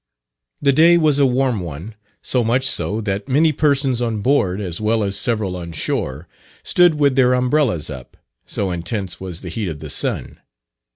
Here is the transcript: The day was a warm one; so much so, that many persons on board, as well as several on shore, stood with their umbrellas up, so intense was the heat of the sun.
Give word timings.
The 0.63 0.73
day 0.73 0.97
was 0.97 1.19
a 1.19 1.27
warm 1.27 1.59
one; 1.59 1.93
so 2.23 2.43
much 2.43 2.65
so, 2.67 3.01
that 3.01 3.27
many 3.29 3.51
persons 3.51 4.01
on 4.01 4.21
board, 4.21 4.59
as 4.59 4.81
well 4.81 5.03
as 5.03 5.15
several 5.15 5.55
on 5.55 5.73
shore, 5.73 6.27
stood 6.63 6.95
with 6.95 7.15
their 7.15 7.33
umbrellas 7.35 7.87
up, 7.91 8.17
so 8.43 8.71
intense 8.71 9.21
was 9.21 9.41
the 9.41 9.49
heat 9.49 9.67
of 9.67 9.77
the 9.77 9.91
sun. 9.91 10.39